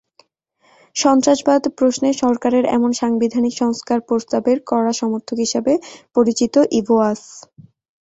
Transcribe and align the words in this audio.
সন্ত্রাসবাদ 0.95 1.61
প্রশ্নে 1.77 2.09
সরকারের 2.21 2.65
এমন 2.77 2.91
সাংবিধানিক 3.01 3.53
সংস্কার 3.57 3.99
প্রস্তাবের 4.07 4.57
কড়া 4.67 4.93
সমর্থক 5.01 5.37
হিসেবে 5.37 5.73
পরিচিত 6.15 6.53
ইভোয়াস। 6.79 7.21